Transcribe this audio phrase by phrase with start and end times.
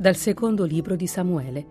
[0.00, 1.66] Dal secondo libro di Samuele.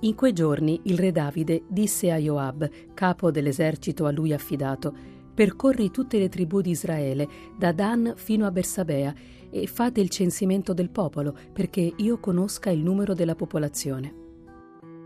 [0.00, 4.92] In quei giorni il re Davide disse a Joab, capo dell'esercito a lui affidato,
[5.32, 9.14] percorri tutte le tribù di Israele, da Dan fino a Bersabea,
[9.48, 14.12] e fate il censimento del popolo, perché io conosca il numero della popolazione.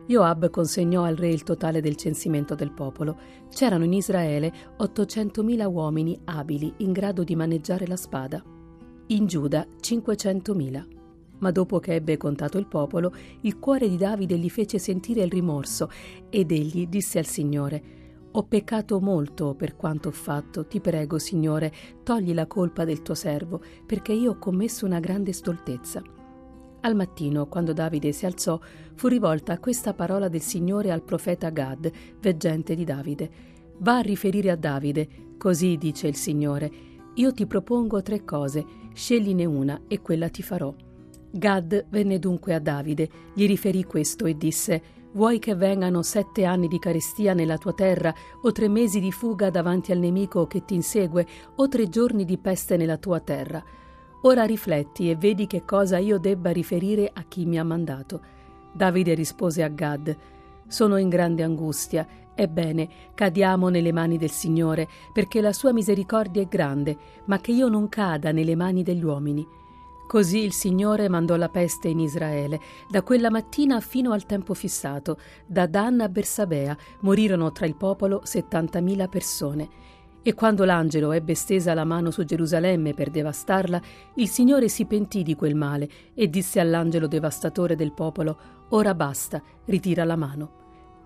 [0.06, 3.18] Joab consegnò al re il totale del censimento del popolo.
[3.50, 8.42] C'erano in Israele 800.000 uomini abili in grado di maneggiare la spada.
[9.08, 10.99] In Giuda 500.000.
[11.40, 13.12] Ma dopo che ebbe contato il popolo,
[13.42, 15.90] il cuore di Davide gli fece sentire il rimorso
[16.30, 17.82] ed egli disse al Signore:
[18.32, 21.72] Ho peccato molto per quanto ho fatto, ti prego, Signore,
[22.02, 26.02] togli la colpa del tuo servo, perché io ho commesso una grande stoltezza.
[26.82, 28.58] Al mattino, quando Davide si alzò,
[28.94, 33.30] fu rivolta questa parola del Signore al profeta Gad, veggente di Davide.
[33.78, 36.70] Va a riferire a Davide, così dice il Signore,
[37.14, 38.64] io ti propongo tre cose,
[38.94, 40.72] scegliene una e quella ti farò.
[41.30, 46.68] Gad venne dunque a Davide, gli riferì questo e disse, Vuoi che vengano sette anni
[46.68, 50.74] di carestia nella tua terra, o tre mesi di fuga davanti al nemico che ti
[50.74, 53.62] insegue, o tre giorni di peste nella tua terra?
[54.22, 58.20] Ora rifletti e vedi che cosa io debba riferire a chi mi ha mandato.
[58.72, 60.16] Davide rispose a Gad:
[60.68, 62.06] Sono in grande angustia.
[62.34, 67.68] Ebbene, cadiamo nelle mani del Signore, perché la sua misericordia è grande, ma che io
[67.68, 69.44] non cada nelle mani degli uomini.
[70.10, 72.58] Così il Signore mandò la peste in Israele,
[72.88, 78.22] da quella mattina fino al tempo fissato, da Dan a Bersabea morirono tra il popolo
[78.24, 79.68] settantamila persone.
[80.20, 83.80] E quando l'angelo ebbe stesa la mano su Gerusalemme per devastarla,
[84.16, 89.40] il Signore si pentì di quel male e disse all'angelo devastatore del popolo: Ora basta,
[89.66, 90.58] ritira la mano.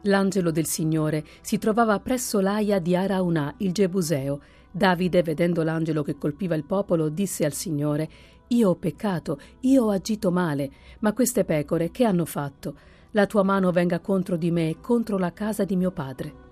[0.04, 4.40] L'angelo del Signore si trovava presso l'aia di Araunà, il Gebuseo.
[4.70, 8.08] Davide, vedendo l'angelo che colpiva il popolo, disse al Signore:
[8.48, 12.74] Io ho peccato, io ho agito male, ma queste pecore che hanno fatto?
[13.12, 16.42] La tua mano venga contro di me e contro la casa di mio padre.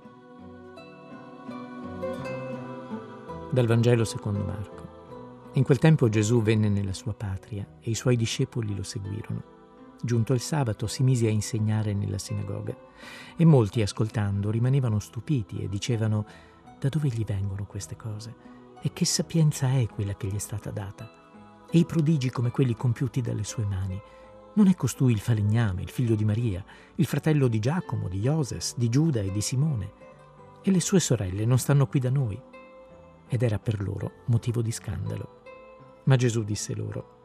[3.50, 5.50] Dal Vangelo secondo Marco.
[5.54, 9.42] In quel tempo Gesù venne nella sua patria e i suoi discepoli lo seguirono.
[10.03, 12.74] Giunto il sabato si mise a insegnare nella sinagoga
[13.36, 16.24] e molti ascoltando rimanevano stupiti e dicevano
[16.80, 18.34] da dove gli vengono queste cose
[18.80, 21.22] e che sapienza è quella che gli è stata data
[21.75, 23.99] e i prodigi come quelli compiuti dalle sue mani.
[24.55, 26.62] Non è costui il falegname, il figlio di Maria,
[26.97, 29.93] il fratello di Giacomo, di Ioses, di Giuda e di Simone?
[30.62, 32.41] E le sue sorelle non stanno qui da noi?
[33.33, 35.41] ed era per loro motivo di scandalo.
[36.05, 37.21] Ma Gesù disse loro,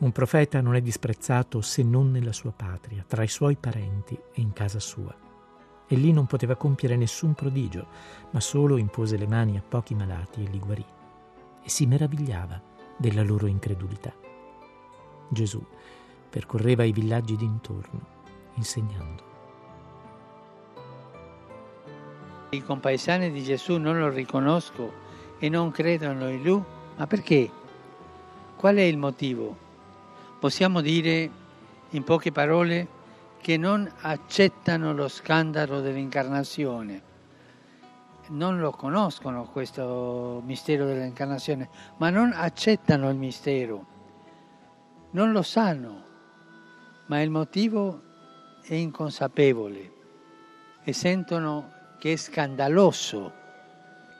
[0.00, 4.42] un profeta non è disprezzato se non nella sua patria, tra i suoi parenti e
[4.42, 5.16] in casa sua.
[5.88, 7.86] E lì non poteva compiere nessun prodigio,
[8.32, 10.84] ma solo impose le mani a pochi malati e li guarì.
[11.62, 14.14] E si meravigliava della loro incredulità.
[15.28, 15.64] Gesù
[16.28, 18.00] percorreva i villaggi d'intorno,
[18.54, 19.24] insegnando.
[22.50, 25.04] I compaesani di Gesù non lo riconoscono
[25.38, 26.62] e non credono in Lui?
[26.96, 27.50] Ma perché?
[28.56, 29.56] Qual è il motivo?
[30.38, 31.30] Possiamo dire
[31.90, 32.94] in poche parole
[33.40, 37.14] che non accettano lo scandalo dell'incarnazione.
[38.28, 43.86] Non lo conoscono questo mistero dell'incarnazione, ma non accettano il mistero.
[45.10, 46.02] Non lo sanno,
[47.06, 48.02] ma il motivo
[48.62, 49.92] è inconsapevole
[50.82, 53.32] e sentono che è scandaloso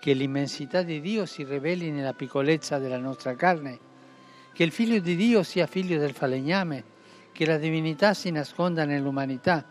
[0.01, 3.79] che l'immensità di Dio si riveli nella piccolezza della nostra carne,
[4.53, 6.85] che il figlio di Dio sia figlio del falegname,
[7.33, 9.65] che la divinità si nasconda nell'umanità,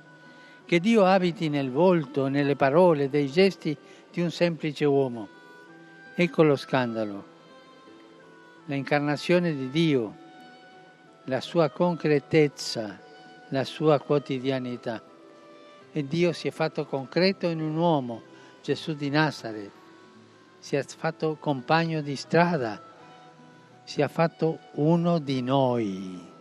[0.66, 3.78] che Dio abiti nel volto, nelle parole, dei gesti
[4.16, 5.28] di un semplice uomo.
[6.16, 7.34] Ecco lo scandalo.
[8.66, 10.16] L'incarnazione di Dio,
[11.26, 13.00] la sua concretezza,
[13.50, 15.04] la sua quotidianità.
[15.92, 18.24] E Dio si è fatto concreto in un uomo,
[18.64, 19.84] Gesù di Nazareth
[20.66, 22.82] si è fatto compagno di strada,
[23.84, 26.35] si è fatto uno di noi.